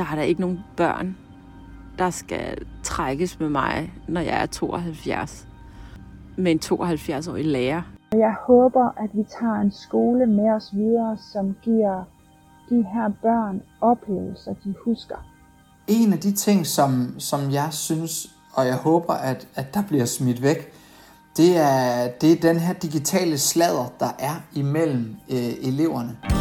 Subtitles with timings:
[0.00, 1.16] der er der ikke nogen børn,
[1.98, 5.46] der skal trækkes med mig, når jeg er 72.
[6.36, 7.82] Med en 72-årig lærer.
[8.12, 12.04] Jeg håber, at vi tager en skole med os videre, som giver
[12.70, 15.16] de her børn oplevelser, de husker.
[15.88, 20.04] En af de ting, som, som jeg synes, og jeg håber, at, at der bliver
[20.04, 20.72] smidt væk,
[21.36, 26.39] det er, det er den her digitale sladder, der er imellem øh, eleverne.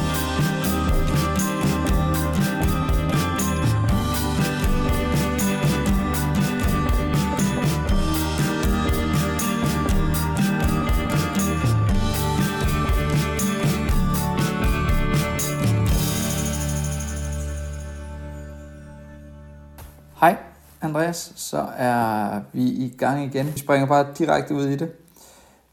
[20.82, 23.54] Andreas, så er vi i gang igen.
[23.54, 24.92] Vi springer bare direkte ud i det.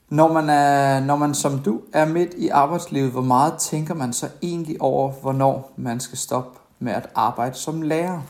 [0.08, 4.12] Når man, er, når man som du er midt i arbejdslivet, hvor meget tænker man
[4.12, 8.22] så egentlig over, hvornår man skal stoppe med at arbejde som lærer?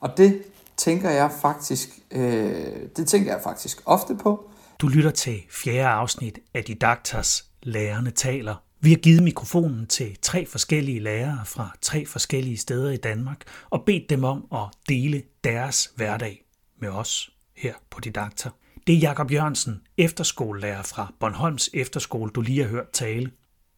[0.00, 0.42] Og det
[0.76, 4.50] tænker jeg faktisk, øh, det tænker jeg faktisk ofte på.
[4.78, 10.46] Du lytter til fjerde afsnit af Didaktas Lærerne taler vi har givet mikrofonen til tre
[10.46, 15.92] forskellige lærere fra tre forskellige steder i Danmark og bedt dem om at dele deres
[15.96, 16.44] hverdag
[16.80, 18.50] med os her på Didakter.
[18.86, 23.30] Det er Jakob Jørgensen, efterskolelærer fra Bornholms Efterskole, du lige har hørt tale.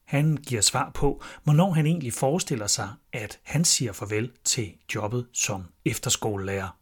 [0.06, 5.26] Han giver svar på, hvornår han egentlig forestiller sig, at han siger farvel til jobbet
[5.32, 6.76] som efterskolelærer.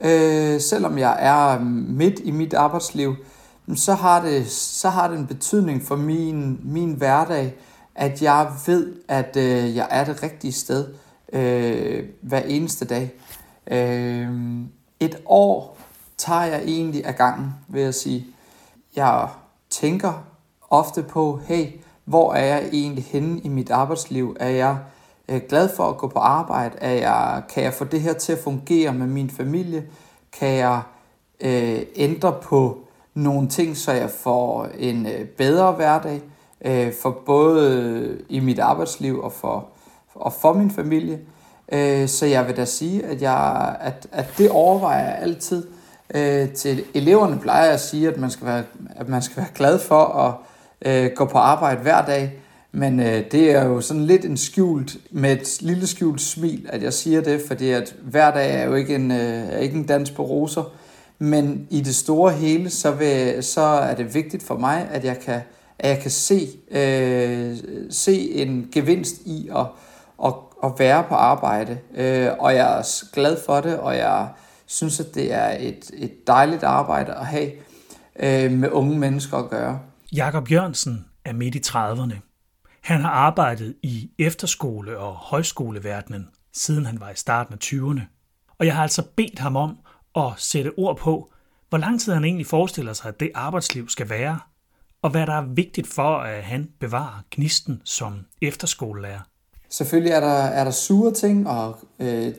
[0.00, 3.16] Øh, selvom jeg er midt i mit arbejdsliv,
[3.76, 7.54] så har det, så har det en betydning for min, min hverdag,
[7.94, 10.94] at jeg ved, at øh, jeg er det rigtige sted
[11.32, 13.12] øh, hver eneste dag.
[13.70, 14.28] Øh,
[15.00, 15.78] et år
[16.16, 18.26] tager jeg egentlig af gangen, vil jeg sige.
[18.96, 19.28] Jeg
[19.70, 20.24] tænker
[20.70, 21.66] ofte på, hey,
[22.04, 24.36] hvor er jeg egentlig henne i mit arbejdsliv?
[24.40, 24.78] Er jeg
[25.28, 26.76] øh, glad for at gå på arbejde?
[26.80, 29.84] Er jeg, kan jeg få det her til at fungere med min familie?
[30.32, 30.82] Kan jeg
[31.40, 32.87] øh, ændre på
[33.18, 36.20] nogle ting, så jeg får en øh, bedre hverdag
[36.64, 39.68] øh, for både i mit arbejdsliv og for,
[40.14, 41.18] og for min familie.
[41.72, 45.66] Øh, så jeg vil da sige, at, jeg, at, at det overvejer jeg altid.
[46.14, 48.62] Øh, til eleverne plejer jeg at sige, at man skal være,
[48.96, 50.34] at man skal være glad for at
[50.92, 52.32] øh, gå på arbejde hver dag.
[52.72, 56.82] Men øh, det er jo sådan lidt en skjult, med et lille skjult smil, at
[56.82, 59.86] jeg siger det, fordi at hver dag er jo ikke en, øh, er ikke en
[59.86, 60.72] dans på roser.
[61.18, 65.20] Men i det store hele, så, vil, så er det vigtigt for mig, at jeg
[65.20, 65.40] kan,
[65.78, 67.56] at jeg kan se, øh,
[67.90, 69.66] se en gevinst i at,
[70.24, 70.34] at,
[70.64, 71.78] at være på arbejde.
[71.94, 74.28] Øh, og jeg er glad for det, og jeg
[74.66, 77.50] synes, at det er et, et dejligt arbejde at have
[78.20, 79.80] øh, med unge mennesker at gøre.
[80.12, 82.14] Jakob Jørgensen er midt i 30'erne.
[82.82, 88.00] Han har arbejdet i efterskole- og højskoleverdenen, siden han var i starten af 20'erne.
[88.58, 89.78] Og jeg har altså bedt ham om
[90.18, 91.30] at sætte ord på,
[91.68, 94.38] hvor lang tid han egentlig forestiller sig, at det arbejdsliv skal være,
[95.02, 99.20] og hvad der er vigtigt for, at han bevarer gnisten som efterskolelærer.
[99.68, 102.32] Selvfølgelig er der, er der sure ting og øh,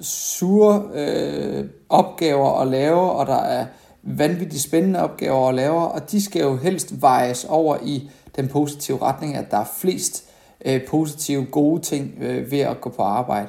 [0.00, 3.66] sure øh, opgaver at lave, og der er
[4.02, 9.02] vanvittigt spændende opgaver at lave, og de skal jo helst vejes over i den positive
[9.02, 10.24] retning, at der er flest
[10.64, 13.48] øh, positive, gode ting øh, ved at gå på arbejde.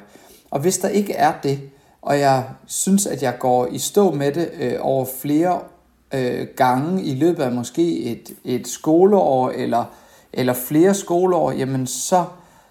[0.52, 1.60] Og hvis der ikke er det,
[2.04, 5.60] og jeg synes, at jeg går i stå med det øh, over flere
[6.14, 9.86] øh, gange i løbet af måske et, et skoleår eller,
[10.34, 12.26] eller flere skoleår, jamen så,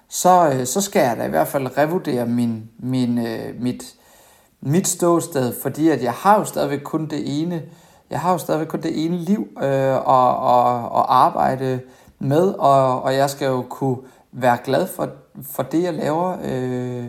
[0.08, 3.94] så, øh, så skal jeg da i hvert fald revurdere min, min, øh, mit,
[4.60, 7.62] mit ståsted, fordi at jeg har jo stadigvæk kun det ene,
[8.10, 11.80] jeg har jo stadigvæk kun det ene liv øh, og, og, og arbejde
[12.18, 13.96] med, og, og jeg skal jo kunne
[14.32, 15.08] være glad for,
[15.42, 16.36] for det, jeg laver.
[16.44, 17.06] Øh,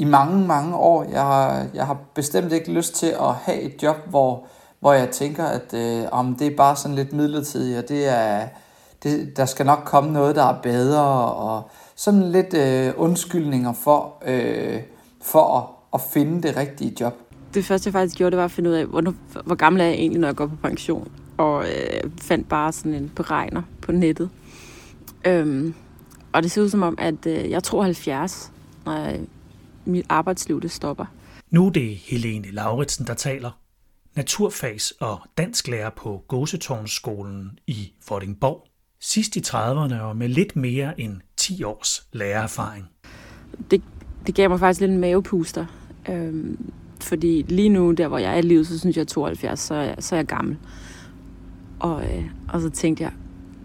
[0.00, 1.04] i mange, mange år.
[1.10, 4.46] Jeg har, jeg har bestemt ikke lyst til at have et job, hvor,
[4.80, 8.48] hvor jeg tænker, at øh, om det er bare sådan lidt midlertidigt, og det er,
[9.02, 11.02] det, der skal nok komme noget, der er bedre,
[11.32, 14.80] og sådan lidt øh, undskyldninger for, øh,
[15.22, 15.64] for at,
[15.94, 17.14] at finde det rigtige job.
[17.54, 19.14] Det første, jeg faktisk gjorde, det var at finde ud af, hvor,
[19.44, 21.08] hvor gammel er jeg egentlig, når jeg går på pension.
[21.36, 24.30] Og øh, fandt bare sådan en beregner på nettet.
[25.24, 25.74] Øhm,
[26.32, 28.52] og det ser ud som om, at øh, jeg tror 70,
[28.86, 29.20] når jeg
[29.84, 31.06] mit arbejdsliv det stopper.
[31.50, 33.50] Nu er det Helene Lauritsen, der taler.
[34.18, 38.66] Naturfags- og dansklærer på Gåsetårnsskolen i Vordingborg.
[39.00, 42.86] Sidst i 30'erne og med lidt mere end 10 års lærererfaring.
[43.70, 43.82] Det,
[44.26, 45.66] det gav mig faktisk lidt en mavepuster.
[46.08, 49.60] Øhm, fordi lige nu, der hvor jeg er i livet, så synes jeg, at 72,
[49.60, 50.56] så er jeg, så er jeg gammel.
[51.80, 53.12] Og, øh, og så tænkte jeg,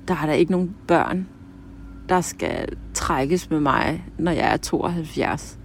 [0.07, 1.27] der er der ikke nogen børn,
[2.09, 5.59] der skal trækkes med mig, når jeg er 72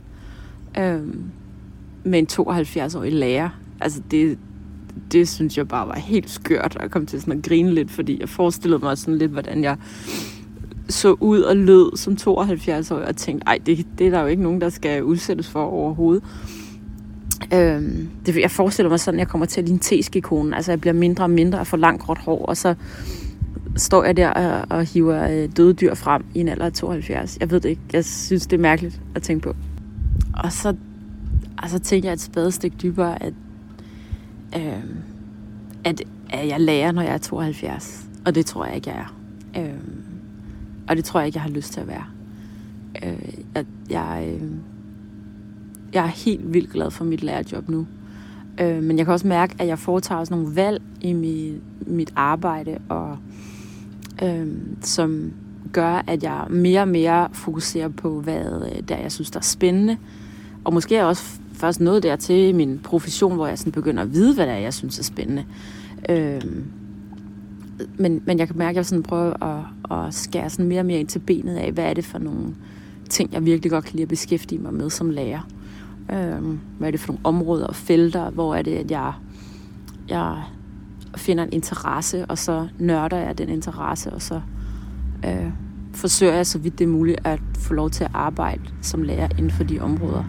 [0.79, 1.25] øhm,
[2.05, 3.49] med en 72-årig lærer.
[3.81, 4.39] Altså det,
[5.13, 8.21] det synes jeg bare var helt skørt, at komme til sådan at grine lidt, fordi
[8.21, 9.77] jeg forestillede mig sådan lidt, hvordan jeg
[10.89, 14.27] så ud og lød som 72 år, og tænkte, ej, det, det er der jo
[14.27, 16.25] ikke nogen, der skal udsættes for overhovedet.
[17.55, 20.55] Øhm, det, jeg forestiller mig sådan, at jeg kommer til at ligne teskikonen.
[20.55, 22.75] Altså, jeg bliver mindre og mindre og får langt gråt hår, og så
[23.77, 27.39] står jeg der og, og hiver øh, døde dyr frem i en alder af 72.
[27.41, 27.83] Jeg ved det ikke.
[27.93, 29.55] Jeg synes, det er mærkeligt at tænke på.
[30.45, 30.75] Og så
[31.59, 33.35] altså, tænker jeg et spadestik dybere, at,
[34.57, 34.85] øh,
[35.85, 38.09] at, at jeg lærer, når jeg er 72.
[38.27, 39.17] Og det tror jeg ikke, jeg er.
[39.63, 39.81] Øh,
[40.89, 42.05] og det tror jeg ikke, jeg har lyst til at være.
[43.05, 44.49] Øh, jeg, jeg, øh,
[45.93, 47.87] jeg er helt vildt glad for mit lærerjob nu.
[48.61, 52.13] Øh, men jeg kan også mærke, at jeg foretager sådan nogle valg i mit, mit
[52.17, 53.19] arbejde, og
[54.23, 54.47] øh,
[54.81, 55.33] som
[55.73, 59.45] gør, at jeg mere og mere fokuserer på, hvad øh, der jeg synes, der er
[59.45, 59.97] spændende.
[60.65, 64.03] Og måske er jeg også først nået dertil i min profession, hvor jeg sådan begynder
[64.03, 65.45] at vide, hvad det er, jeg synes er spændende.
[66.09, 66.43] Øh,
[67.99, 70.87] men, men jeg kan mærke, at jeg sådan prøver at, at skære sådan mere og
[70.87, 72.55] mere ind til benet af, hvad er det for nogle
[73.09, 75.49] ting, jeg virkelig godt kan lide at beskæftige mig med som lærer.
[76.13, 79.13] Øh, hvad er det for nogle områder og felter, hvor er det, at jeg,
[80.09, 80.43] jeg
[81.17, 84.41] finder en interesse, og så nørder jeg den interesse, og så
[85.27, 85.51] øh,
[85.93, 89.29] forsøger jeg så vidt det er muligt at få lov til at arbejde som lærer
[89.39, 90.25] inden for de områder,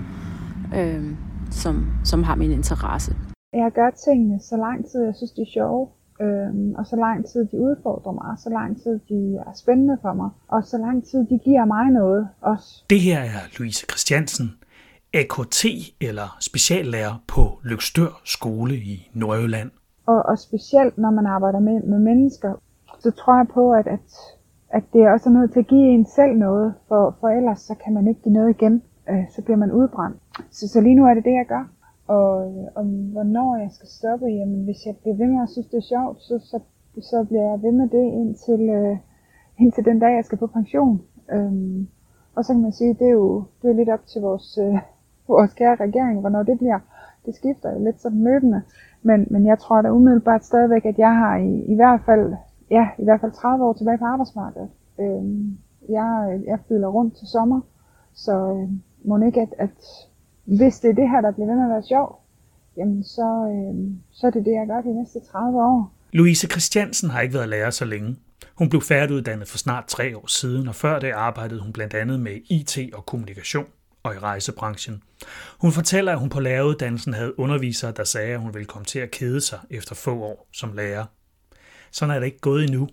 [0.76, 1.04] øh,
[1.52, 3.16] som, som har min interesse.
[3.54, 5.88] Jeg gør tingene så lang tid, jeg synes, de er sjove
[6.26, 10.14] Øhm, og så lang tid de udfordrer mig, så lang tid de er spændende for
[10.14, 12.84] mig, og så lang tid de giver mig noget også.
[12.90, 14.48] Det her er Louise Christiansen,
[15.14, 15.66] AKT
[16.02, 19.72] eller speciallærer på Lykstør skole i Nordjylland.
[20.06, 22.54] Og, og specielt når man arbejder med, med mennesker,
[23.00, 24.08] så tror jeg på, at, at,
[24.70, 27.76] at det er også nødt til at give en selv noget, for, for ellers så
[27.84, 28.82] kan man ikke give noget igen.
[29.12, 30.18] Øh, så bliver man udbrændt.
[30.52, 31.66] Så, så lige nu er det det, jeg gør.
[32.08, 35.68] Og øh, om hvornår jeg skal stoppe, jamen hvis jeg bliver ved med at synes,
[35.68, 36.60] det er sjovt, så, så,
[37.02, 38.98] så bliver jeg ved med det indtil, øh,
[39.60, 41.02] indtil den dag, jeg skal på pension.
[41.32, 41.88] Øhm,
[42.36, 44.80] og så kan man sige, det er jo det er lidt op til vores, øh,
[45.28, 46.80] vores kære regering, hvornår det bliver.
[47.26, 48.62] Det skifter jo lidt sådan løbende.
[49.02, 52.34] Men, men jeg tror da umiddelbart stadigvæk, at jeg har i, i hvert fald
[52.72, 54.70] ja, i hvert fald 30 år tilbage på arbejdsmarkedet.
[55.00, 55.58] Øhm,
[55.90, 57.62] jeg, jeg fylder rundt til sommer,
[58.14, 58.70] så øh,
[59.06, 59.78] må ikke, at, at
[60.44, 62.16] hvis det er det her, der bliver ved med at være sjovt,
[62.78, 65.94] jamen så, øh, så er det det, jeg gør de næste 30 år.
[66.14, 68.16] Louise Christiansen har ikke været lærer så længe.
[68.56, 72.20] Hun blev færdiguddannet for snart tre år siden, og før det arbejdede hun blandt andet
[72.20, 73.66] med IT og kommunikation
[74.04, 75.04] og i rejsebranchen.
[75.62, 79.00] Hun fortæller, at hun på læreruddannelsen havde undervisere, der sagde, at hun ville komme til
[79.00, 81.06] at kede sig efter få år som lærer.
[81.92, 82.90] Sådan er det ikke gået endnu.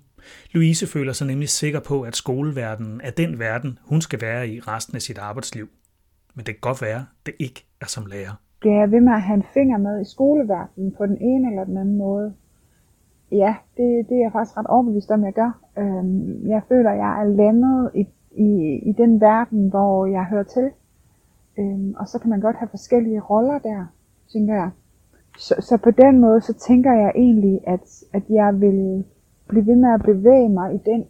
[0.53, 4.61] Louise føler sig nemlig sikker på, at skoleverdenen er den verden, hun skal være i
[4.61, 5.69] resten af sit arbejdsliv
[6.39, 8.35] men det kan godt være, det ikke er som lærer.
[8.63, 11.65] Det jeg ved med at have en finger med i skoleverdenen på den ene eller
[11.65, 12.35] den anden måde?
[13.33, 15.61] Ja, det, det er jeg faktisk ret overbevist om, jeg gør.
[15.79, 18.51] Øhm, jeg føler, jeg er landet i, i,
[18.91, 20.71] i den verden, hvor jeg hører til.
[21.59, 23.87] Øhm, og så kan man godt have forskellige roller der,
[24.33, 24.71] tænker jeg.
[25.39, 29.05] Så, så på den måde, så tænker jeg egentlig, at, at jeg vil
[29.49, 31.05] blive ved med at bevæge mig i den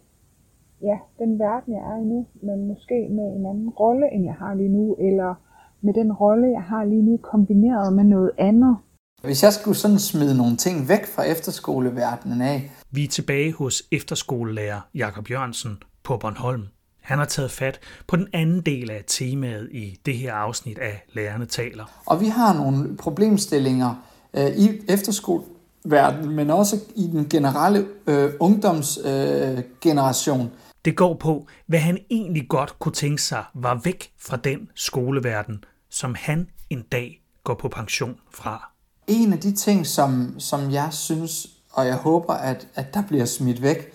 [0.81, 4.33] ja, den verden, jeg er i nu, men måske med en anden rolle, end jeg
[4.33, 5.35] har lige nu, eller
[5.81, 8.77] med den rolle, jeg har lige nu, kombineret med noget andet.
[9.23, 12.71] Hvis jeg skulle sådan smide nogle ting væk fra efterskoleverdenen af.
[12.91, 16.63] Vi er tilbage hos efterskolelærer Jakob Jørgensen på Bornholm.
[17.01, 21.03] Han har taget fat på den anden del af temaet i det her afsnit af
[21.13, 22.01] Lærerne taler.
[22.05, 23.95] Og vi har nogle problemstillinger
[24.33, 30.47] øh, i efterskoleverdenen, men også i den generelle øh, ungdomsgeneration, øh,
[30.85, 35.63] det går på, hvad han egentlig godt kunne tænke sig var væk fra den skoleverden,
[35.89, 38.71] som han en dag går på pension fra.
[39.07, 43.25] En af de ting, som, som jeg synes, og jeg håber, at, at der bliver
[43.25, 43.93] smidt væk,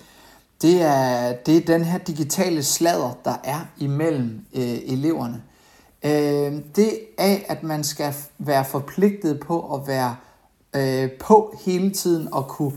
[0.63, 5.43] det er, det er den her digitale sladder, der er imellem øh, eleverne.
[6.05, 10.17] Øh, det er, at man skal være forpligtet på at være
[10.77, 12.73] øh, på hele tiden og kunne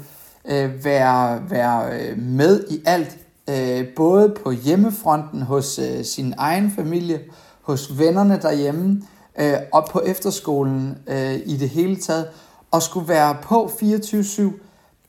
[0.45, 3.17] øh, være, være øh, med i alt
[3.50, 7.22] øh, både på hjemmefronten hos øh, sin egen familie,
[7.62, 9.01] hos vennerne derhjemme
[9.39, 12.27] øh, og på efterskolen øh, i det hele taget,
[12.72, 14.51] og skulle være på 24-7,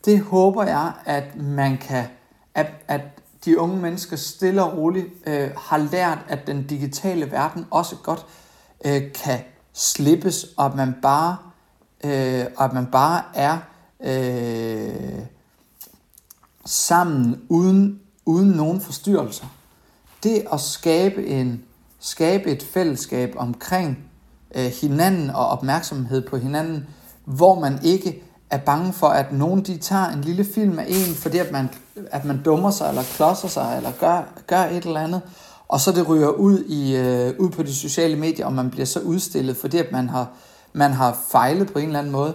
[0.05, 2.05] det håber jeg, at man kan,
[2.55, 3.01] at, at
[3.45, 8.27] de unge mennesker stille og roligt øh, har lært, at den digitale verden også godt
[8.85, 9.39] øh, kan
[9.73, 11.37] slippes, og at man bare,
[12.05, 13.59] øh, og at man bare er
[14.01, 15.23] øh,
[16.67, 19.47] sammen uden uden nogen forstyrrelser.
[20.23, 21.63] Det at skabe, en,
[22.01, 23.99] skabe et fællesskab omkring
[24.55, 26.87] øh, hinanden og opmærksomhed på hinanden,
[27.25, 31.15] hvor man ikke er bange for, at nogen de tager en lille film af en,
[31.15, 31.69] fordi at man,
[32.11, 35.21] at man dummer sig, eller klodser sig, eller gør, gør et eller andet,
[35.69, 38.87] og så det ryger ud, i, øh, ud på de sociale medier, og man bliver
[38.87, 40.29] så udstillet, fordi at man har,
[40.73, 42.35] man har fejlet på en eller anden måde.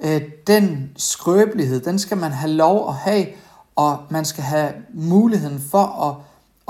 [0.00, 3.26] Øh, den skrøbelighed, den skal man have lov at have,
[3.76, 6.14] og man skal have muligheden for at,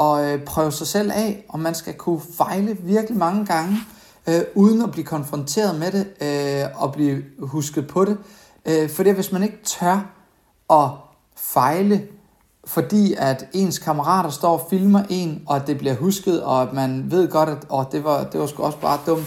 [0.06, 3.78] at øh, prøve sig selv af, og man skal kunne fejle virkelig mange gange,
[4.28, 8.18] øh, uden at blive konfronteret med det, øh, og blive husket på det.
[8.66, 10.10] Øh, for det hvis man ikke tør
[10.70, 10.90] at
[11.36, 12.06] fejle,
[12.64, 16.72] fordi at ens kammerater står og filmer en, og at det bliver husket, og at
[16.72, 19.26] man ved godt, at åh, det, var, det var sgu også bare dumt,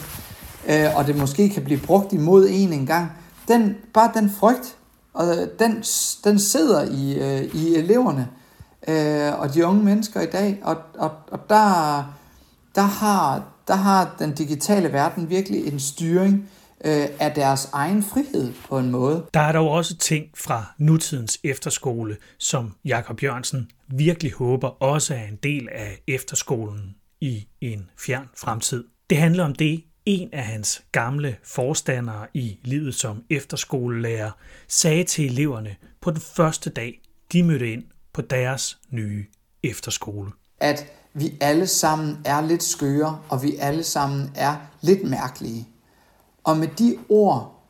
[0.70, 3.12] øh, og det måske kan blive brugt imod en engang,
[3.48, 4.78] den, bare den frygt,
[5.16, 5.84] og den,
[6.24, 8.28] den sidder i, øh, i eleverne
[8.88, 12.04] øh, og de unge mennesker i dag, og, og, og der,
[12.76, 16.50] der, har, der har den digitale verden virkelig en styring
[16.86, 19.26] øh, af deres egen frihed på en måde.
[19.34, 25.24] Der er dog også ting fra nutidens efterskole, som Jakob Jørgensen virkelig håber også er
[25.24, 28.84] en del af efterskolen i en fjern fremtid.
[29.10, 34.32] Det handler om det, en af hans gamle forstandere i livet som efterskolelærer
[34.68, 37.84] sagde til eleverne på den første dag, de mødte ind
[38.14, 39.26] på deres nye
[39.64, 40.32] efterskole.
[40.60, 45.68] At vi alle sammen er lidt skøre, og vi alle sammen er lidt mærkelige.
[46.44, 47.66] Og med de ord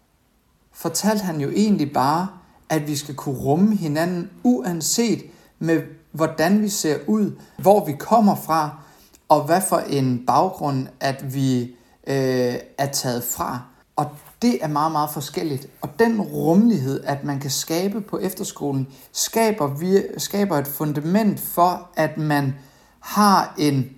[0.74, 2.28] fortalte han jo egentlig bare,
[2.70, 5.24] at vi skal kunne rumme hinanden, uanset
[5.60, 8.84] med hvordan vi ser ud, hvor vi kommer fra,
[9.30, 11.76] og hvad for en baggrund, at vi
[12.08, 13.62] øh, er taget fra.
[13.96, 14.10] Og
[14.42, 15.68] det er meget, meget forskelligt.
[15.82, 21.90] Og den rummelighed, at man kan skabe på efterskolen, skaber, vi, skaber et fundament for,
[21.96, 22.56] at man
[23.00, 23.90] har en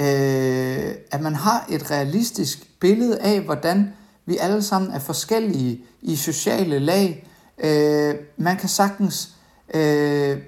[0.00, 3.92] øh, at man har et realistisk billede af, hvordan
[4.26, 7.28] vi alle sammen er forskellige i sociale lag.
[7.58, 9.30] Øh, man kan sagtens
[9.74, 10.38] øh,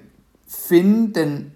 [0.48, 1.52] finde den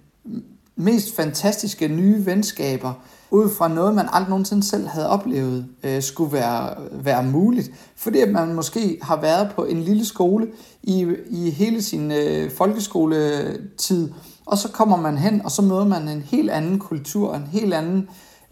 [0.77, 2.95] mest fantastiske nye venskaber
[3.31, 7.71] ud fra noget, man aldrig nogensinde selv havde oplevet øh, skulle være, være muligt.
[7.97, 10.47] Fordi at man måske har været på en lille skole
[10.83, 14.13] i, i hele sin øh, folkeskoletid,
[14.47, 17.75] og så kommer man hen, og så møder man en helt anden kultur, en helt
[17.75, 18.09] anden,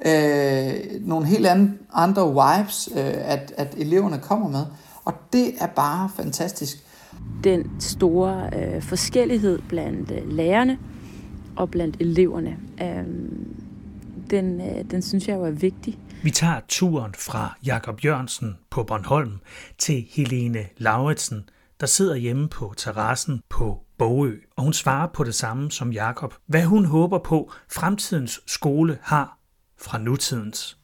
[0.07, 4.65] øh, nogle helt anden, andre vibes, øh, at, at eleverne kommer med.
[5.05, 6.85] Og det er bare fantastisk.
[7.45, 10.79] Den store øh, forskellighed blandt øh, lærerne
[11.57, 13.05] og blandt eleverne, øh,
[14.31, 15.99] den, øh, den synes jeg jo er vigtig.
[16.23, 19.33] Vi tager turen fra Jakob Jørgensen på Bornholm
[19.79, 21.49] til Helene Lauritsen,
[21.81, 26.35] der sidder hjemme på terrassen på Bogø, og hun svarer på det samme som Jakob.
[26.47, 29.39] Hvad hun håber på, fremtidens skole har
[29.81, 30.79] fra nutidens.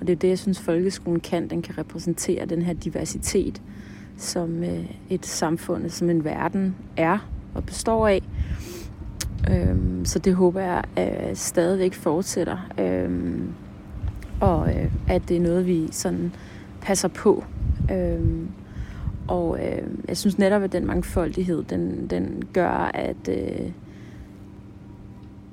[0.00, 1.50] Og det er det, jeg synes, folkeskolen kan.
[1.50, 3.62] Den kan repræsentere den her diversitet,
[4.16, 7.18] som øh, et samfund, som en verden er
[7.54, 8.22] og består af.
[9.50, 12.68] Øhm, så det håber jeg øh, stadigvæk fortsætter.
[12.80, 13.52] Øhm,
[14.40, 16.32] og øh, at det er noget, vi sådan
[16.80, 17.44] passer på.
[17.92, 18.48] Øhm,
[19.28, 23.70] og øh, jeg synes netop, at den mangfoldighed, den, den gør, at øh,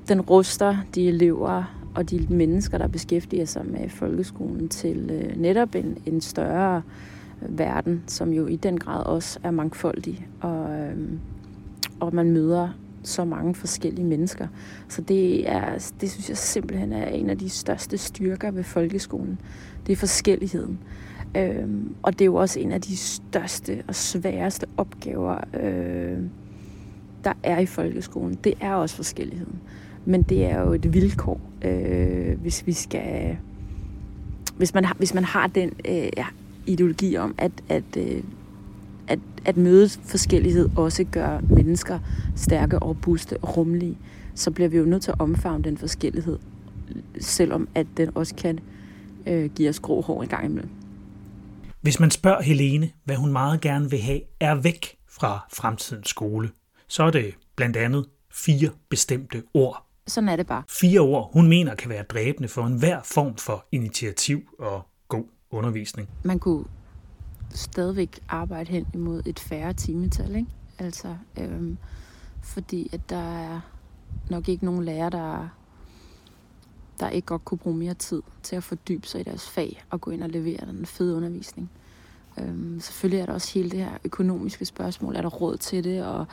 [0.08, 1.64] den ruster de elever
[1.96, 7.60] og de mennesker, der beskæftiger sig med folkeskolen til øh, netop en, en større øh,
[7.60, 10.28] verden, som jo i den grad også er mangfoldig.
[10.42, 10.98] Og, øh,
[12.00, 12.70] og man møder
[13.06, 14.48] så mange forskellige mennesker.
[14.88, 19.40] Så det, er, det synes jeg simpelthen er en af de største styrker ved folkeskolen.
[19.88, 20.80] Det er forskelligheden.
[21.38, 26.20] Øhm, og det er jo også en af de største og sværeste opgaver, øh,
[27.24, 28.38] der er i folkeskolen.
[28.44, 29.60] Det er også forskelligheden.
[30.06, 33.38] Men det er jo et vilkår, øh, hvis vi skal...
[34.58, 36.26] Hvis man har, hvis man har den øh, ja,
[36.66, 38.24] ideologi om, at, at, øh,
[39.46, 42.00] at, at møde forskellighed også gør mennesker
[42.36, 43.98] stærke, robuste og rummelige,
[44.36, 46.40] så bliver vi jo nødt til at omfavne den forskellighed,
[47.20, 48.60] selvom at den også kan
[49.28, 50.70] øh, give os grå hår en gang imellem.
[51.82, 56.50] Hvis man spørger Helene, hvad hun meget gerne vil have, er væk fra fremtidens skole,
[56.88, 59.86] så er det blandt andet fire bestemte ord.
[60.08, 60.64] Sådan er det bare.
[60.70, 66.10] Fire ord, hun mener kan være dræbende for enhver form for initiativ og god undervisning.
[66.24, 66.66] Man kunne
[67.56, 70.50] stadigvæk arbejde hen imod et færre timetal, ikke?
[70.80, 71.78] Altså, øhm,
[72.42, 73.62] fordi at der er
[74.30, 75.50] nok ikke nogen lærer, der,
[77.00, 80.02] der ikke godt kunne bruge mere tid til at fordybe sig i deres fag og
[80.02, 81.72] gå ind og levere den fede undervisning.
[82.40, 85.16] Øhm, selvfølgelig er der også hele det her økonomiske spørgsmål.
[85.16, 86.06] Er der råd til det?
[86.06, 86.26] Og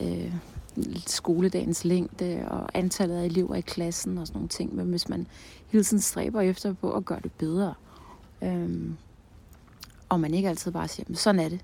[0.00, 0.34] øh,
[1.06, 4.74] skoledagens længde og antallet af elever i klassen og sådan nogle ting.
[4.74, 5.26] Men hvis man
[5.66, 7.74] hele tiden stræber efter på at gøre det bedre,
[8.42, 8.96] Øhm,
[10.08, 11.60] og man ikke altid bare siger, men sådan er det.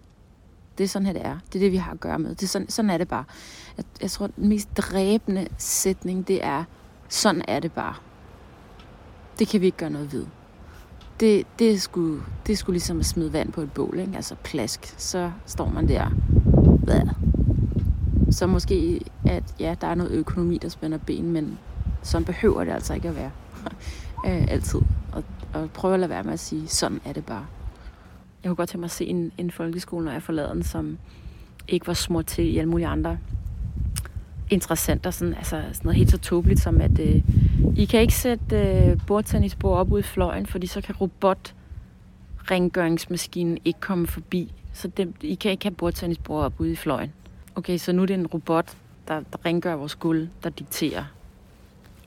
[0.79, 1.39] Det er sådan her, det er.
[1.47, 2.31] Det er det, vi har at gøre med.
[2.31, 3.25] Det er sådan, sådan er det bare.
[3.77, 6.65] Jeg, jeg tror, den mest dræbende sætning, det er,
[7.09, 7.95] sådan er det bare.
[9.39, 10.27] Det kan vi ikke gøre noget ved.
[11.21, 14.17] Det, det, er sgu, det er sgu ligesom at smide vand på et bål, ikke?
[14.17, 14.95] Altså plask.
[14.97, 16.09] Så står man der.
[16.85, 17.01] Hvad?
[18.31, 21.59] Så måske, at ja, der er noget økonomi, der spænder ben, men
[22.03, 23.31] sådan behøver det altså ikke at være.
[24.27, 24.81] øh, altid.
[25.13, 25.25] Og,
[25.55, 27.47] og prøve at lade være med at sige, sådan er det bare.
[28.45, 30.99] Jeg kunne godt tænke mig at se en, en folkeskole, når jeg forlader den, som
[31.69, 33.19] ikke var smurt til i alle mulige andre
[34.51, 35.11] interessenter.
[35.11, 37.23] Sådan, altså sådan noget helt så tåbeligt som, at øh,
[37.77, 41.55] I kan ikke sætte øh, bordtennisbord op ude i fløjen, fordi så kan robot
[42.51, 44.53] rengøringsmaskinen ikke komme forbi.
[44.73, 47.13] Så dem, I kan ikke have bordtennisbord op ude i fløjen.
[47.55, 48.77] Okay, så nu er det en robot,
[49.09, 51.05] der, der rengør vores guld, der dikterer,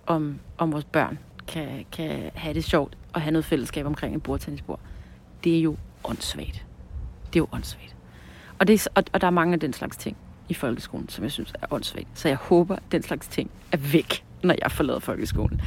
[0.05, 4.23] om, om vores børn kan, kan have det sjovt og have noget fællesskab omkring et
[4.23, 4.79] bordtennisbord.
[5.43, 5.75] Det er jo
[6.07, 6.65] åndssvagt.
[7.27, 7.95] Det er jo åndssvagt.
[8.59, 10.17] Og, det er, og, og der er mange af den slags ting
[10.49, 12.07] i folkeskolen, som jeg synes er åndssvagt.
[12.13, 15.61] Så jeg håber, at den slags ting er væk, når jeg forlader folkeskolen.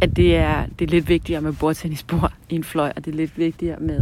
[0.00, 3.16] At det er, det er lidt vigtigere med bordtennisbord i en fløj, og det er
[3.16, 4.00] lidt vigtigere med,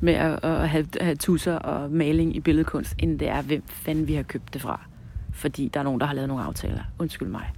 [0.00, 4.08] med at, at have, have tusser og maling i billedkunst, end det er, hvem fanden
[4.08, 4.80] vi har købt det fra.
[5.32, 6.82] Fordi der er nogen, der har lavet nogle aftaler.
[6.98, 7.52] Undskyld mig.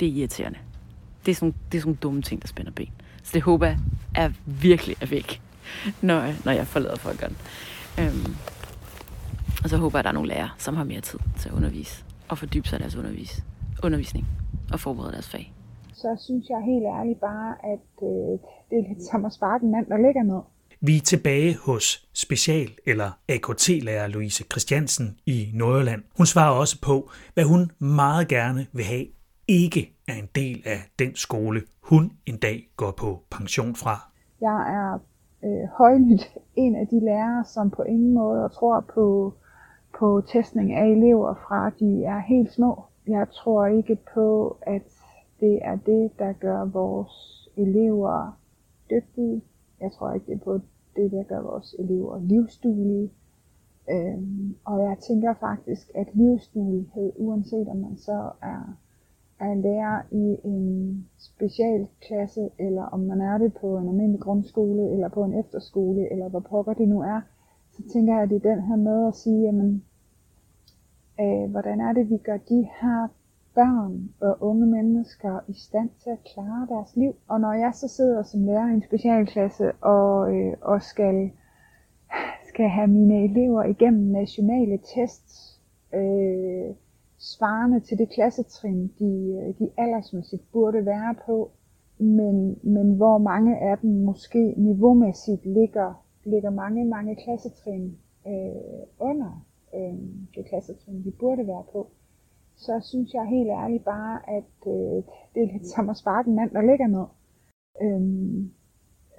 [0.00, 0.58] Det er irriterende.
[1.26, 2.90] Det er sådan, det er sådan dumme ting, der spænder ben.
[3.22, 3.78] Så det håber jeg
[4.14, 5.40] er virkelig er væk,
[6.02, 7.36] når, når jeg forlader folkeren.
[8.00, 8.34] Øhm,
[9.62, 11.54] og så håber jeg, at der er nogle lærere, som har mere tid til at
[11.54, 13.44] undervise og fordybe sig i deres undervis,
[13.84, 14.26] undervisning
[14.72, 15.52] og forberede deres fag.
[15.94, 18.32] Så synes jeg helt ærligt bare, at øh,
[18.70, 20.40] det er lidt som at sparke en mand, der ligger ned.
[20.80, 26.02] Vi er tilbage hos special- eller AKT-lærer Louise Christiansen i Nordjylland.
[26.16, 29.06] Hun svarer også på, hvad hun meget gerne vil have
[29.48, 34.10] ikke er en del af den skole, hun en dag går på pension fra.
[34.40, 34.98] Jeg er
[35.44, 39.34] øh, højlydt en af de lærere, som på ingen måde tror på
[39.98, 42.82] på testning af elever fra de er helt små.
[43.06, 44.82] Jeg tror ikke på, at
[45.40, 48.38] det er det, der gør vores elever
[48.90, 49.42] dygtige.
[49.80, 50.60] Jeg tror ikke, det er på
[50.96, 53.10] det, der gør vores elever livsduelige.
[53.90, 58.76] Øhm, og jeg tænker faktisk, at livsduelighed, uanset om man så er,
[59.40, 65.08] er lærer i en specialklasse, eller om man er det på en almindelig grundskole, eller
[65.08, 67.20] på en efterskole, eller hvor pokker det nu er,
[67.72, 69.84] så tænker jeg, at det er den her med at sige, jamen,
[71.20, 73.08] øh, hvordan er det, vi gør de her
[73.54, 77.14] børn og unge mennesker i stand til at klare deres liv.
[77.28, 81.30] Og når jeg så sidder som lærer i en specialklasse og, øh, og skal,
[82.50, 85.60] skal have mine elever igennem nationale tests,
[85.94, 86.74] øh,
[87.20, 91.50] svarende til det klassetrin, de, de aldersmæssigt burde være på,
[91.98, 99.46] men, men hvor mange af dem måske niveaumæssigt ligger, ligger mange, mange klassetrin øh, under
[99.74, 99.98] øh,
[100.34, 101.90] det klassetrin, de burde være på,
[102.56, 105.02] så synes jeg helt ærligt bare, at øh,
[105.34, 107.06] det er lidt som at sparke en mand, der ligger ned.
[107.82, 108.02] Øh,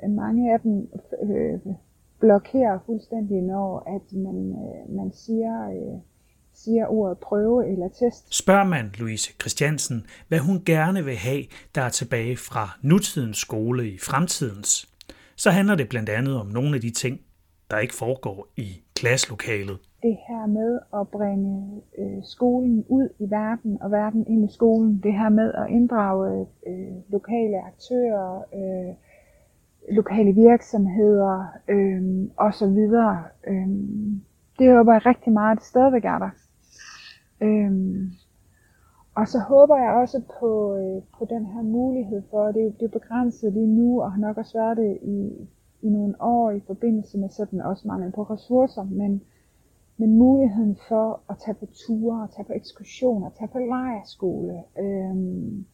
[0.09, 0.89] mange af dem
[1.21, 1.59] øh,
[2.19, 5.99] blokerer fuldstændig, når at man, øh, man siger, øh,
[6.63, 8.35] siger ordet prøve eller test.
[8.35, 11.43] Spørger man Louise Christiansen, hvad hun gerne vil have,
[11.75, 14.89] der er tilbage fra nutidens skole i fremtidens,
[15.35, 17.21] så handler det blandt andet om nogle af de ting,
[17.71, 23.77] der ikke foregår i klasselokalet det her med at bringe øh, skolen ud i verden
[23.81, 28.95] og verden ind i skolen, det her med at inddrage øh, lokale aktører, øh,
[29.95, 32.01] lokale virksomheder øh,
[32.37, 32.77] osv.
[33.47, 33.67] Øh,
[34.59, 36.29] det håber jeg rigtig meget, at det stadigvæk er der.
[37.41, 38.11] Øhm,
[39.15, 42.73] og så håber jeg også på, øh, på den her mulighed for, det er jo
[42.79, 45.49] det er begrænset lige nu, og har nok også været det i,
[45.81, 49.21] i nogle år i forbindelse med sådan også mangel på ressourcer, men
[50.01, 55.65] men muligheden for at tage på ture, tage på ekskursioner, tage på lejerskole, øhm,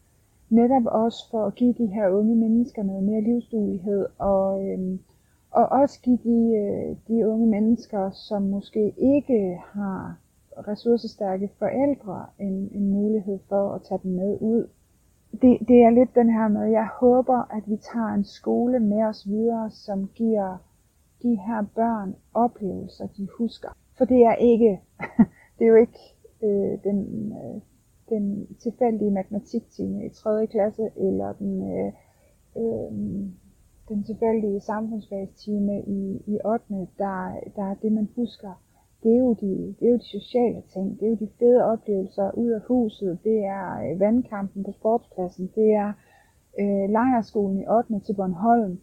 [0.49, 4.99] netop også for at give de her unge mennesker noget mere livsduelighed, og, øhm,
[5.51, 10.17] og også give de, øh, de unge mennesker, som måske ikke har
[10.67, 14.69] ressourcestærke forældre, en, en mulighed for at tage dem med ud.
[15.31, 19.03] Det, det er lidt den her med, jeg håber, at vi tager en skole med
[19.03, 20.57] os videre, som giver
[21.23, 23.69] de her børn oplevelser, de husker.
[23.97, 24.81] For det er ikke,
[25.59, 25.99] det er jo ikke
[26.43, 27.61] øh, den, øh,
[28.09, 30.47] den tilfældige matematiktime i 3.
[30.47, 31.93] klasse, eller den, øh,
[32.57, 32.91] øh,
[33.89, 36.65] den tilfældige samfundsfagstime i, i 8.
[36.97, 38.61] Der, der er det, man husker.
[39.03, 41.63] Det er, jo de, det er jo de sociale ting, det er jo de fede
[41.63, 45.91] oplevelser ud af huset, det er øh, vandkampen på sportspladsen, det er
[46.59, 48.05] øh, lejerskolen i 8.
[48.05, 48.79] til Bornholm,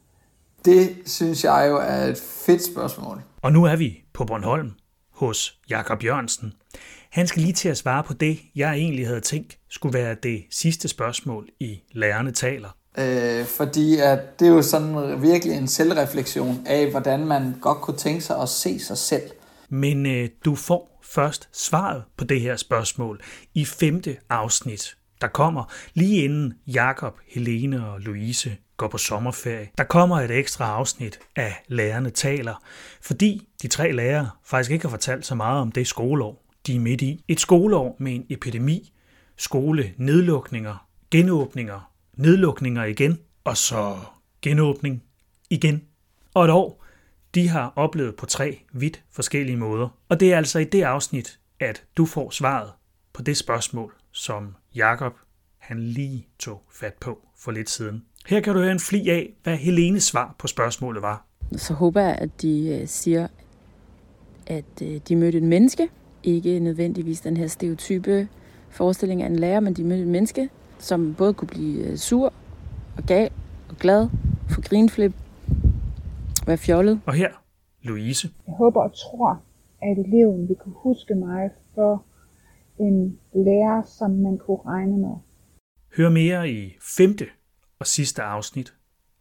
[0.65, 3.23] Det synes jeg jo er et fedt spørgsmål.
[3.43, 4.71] Og nu er vi på Bornholm
[5.11, 6.53] hos Jakob Jørgensen.
[7.11, 10.45] Han skal lige til at svare på det, jeg egentlig havde tænkt skulle være det
[10.51, 12.69] sidste spørgsmål i Lærerne taler.
[12.99, 17.97] Øh, fordi at det er jo sådan virkelig en selvreflektion af, hvordan man godt kunne
[17.97, 19.23] tænke sig at se sig selv.
[19.75, 23.21] Men øh, du får først svaret på det her spørgsmål
[23.55, 29.69] i femte afsnit, der kommer lige inden Jakob, Helene og Louise går på sommerferie.
[29.79, 32.55] Der kommer et ekstra afsnit af Lærerne taler,
[33.03, 36.81] fordi de tre lærere faktisk ikke har fortalt så meget om det skoleår, de er
[36.81, 37.25] midt i.
[37.29, 38.93] Et skoleår med en epidemi,
[39.37, 43.97] skole, nedlukninger, genåbninger, nedlukninger igen, og så
[44.43, 45.03] genåbning
[45.51, 45.85] igen.
[46.35, 46.84] Og et år,
[47.35, 49.89] de har oplevet på tre vidt forskellige måder.
[50.09, 52.71] Og det er altså i det afsnit, at du får svaret
[53.13, 55.13] på det spørgsmål, som Jakob
[55.59, 58.05] han lige tog fat på for lidt siden.
[58.27, 61.27] Her kan du høre en fli af, hvad Helenes svar på spørgsmålet var.
[61.57, 63.27] Så håber jeg, at de øh, siger,
[64.47, 65.89] at øh, de mødte et menneske.
[66.23, 68.29] Ikke nødvendigvis den her stereotype
[68.71, 72.33] forestilling af en lærer, men de mødte et menneske, som både kunne blive øh, sur
[72.97, 73.31] og gal
[73.69, 74.09] og glad,
[74.51, 75.13] få grinflip,
[76.47, 77.01] være fjollet.
[77.07, 77.31] Og her,
[77.83, 78.31] Louise.
[78.47, 79.43] Jeg håber og tror,
[79.83, 82.05] at eleven vil kunne huske mig for
[82.79, 85.15] en lærer, som man kunne regne med.
[85.97, 87.27] Hør mere i femte
[87.79, 88.75] og sidste afsnit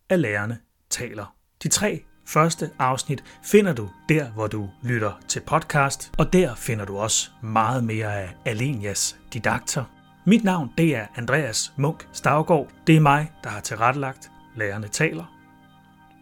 [0.09, 0.57] af Lærerne
[0.89, 1.35] taler.
[1.63, 6.85] De tre første afsnit finder du der, hvor du lytter til podcast, og der finder
[6.85, 9.83] du også meget mere af Alenias didakter.
[10.25, 12.67] Mit navn det er Andreas Munk Stavgård.
[12.87, 15.25] Det er mig, der har tilrettelagt Lærerne taler.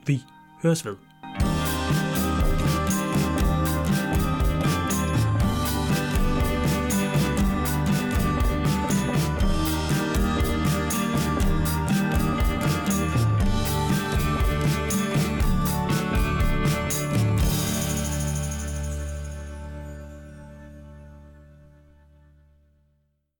[0.08, 0.22] Vi
[0.62, 1.11] høres.